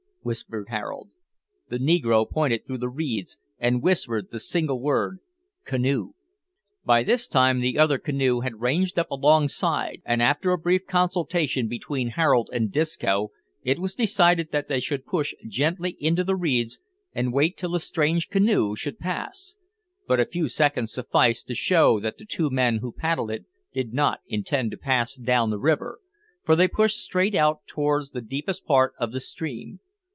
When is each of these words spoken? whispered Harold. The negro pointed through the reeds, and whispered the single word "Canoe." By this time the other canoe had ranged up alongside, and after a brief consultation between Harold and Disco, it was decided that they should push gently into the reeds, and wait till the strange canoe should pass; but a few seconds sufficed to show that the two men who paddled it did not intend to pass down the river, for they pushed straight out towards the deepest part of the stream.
whispered 0.23 0.67
Harold. 0.69 1.09
The 1.69 1.79
negro 1.79 2.29
pointed 2.29 2.63
through 2.67 2.77
the 2.77 2.87
reeds, 2.89 3.39
and 3.57 3.81
whispered 3.81 4.29
the 4.29 4.39
single 4.39 4.79
word 4.79 5.17
"Canoe." 5.65 6.13
By 6.85 7.01
this 7.01 7.27
time 7.27 7.59
the 7.59 7.79
other 7.79 7.97
canoe 7.97 8.41
had 8.41 8.61
ranged 8.61 8.99
up 8.99 9.09
alongside, 9.09 10.03
and 10.05 10.21
after 10.21 10.51
a 10.51 10.59
brief 10.59 10.85
consultation 10.85 11.67
between 11.67 12.09
Harold 12.09 12.51
and 12.53 12.71
Disco, 12.71 13.31
it 13.63 13.79
was 13.79 13.95
decided 13.95 14.51
that 14.51 14.67
they 14.67 14.79
should 14.79 15.07
push 15.07 15.33
gently 15.47 15.97
into 15.99 16.23
the 16.23 16.35
reeds, 16.35 16.79
and 17.15 17.33
wait 17.33 17.57
till 17.57 17.71
the 17.71 17.79
strange 17.79 18.29
canoe 18.29 18.75
should 18.75 18.99
pass; 18.99 19.55
but 20.07 20.19
a 20.19 20.25
few 20.27 20.47
seconds 20.47 20.93
sufficed 20.93 21.47
to 21.47 21.55
show 21.55 21.99
that 21.99 22.19
the 22.19 22.25
two 22.25 22.51
men 22.51 22.77
who 22.77 22.91
paddled 22.91 23.31
it 23.31 23.45
did 23.73 23.91
not 23.91 24.19
intend 24.27 24.69
to 24.69 24.77
pass 24.77 25.15
down 25.15 25.49
the 25.49 25.57
river, 25.57 25.97
for 26.43 26.55
they 26.55 26.67
pushed 26.67 26.99
straight 27.01 27.33
out 27.33 27.65
towards 27.65 28.11
the 28.11 28.21
deepest 28.21 28.65
part 28.67 28.93
of 28.99 29.11
the 29.13 29.19
stream. 29.19 29.79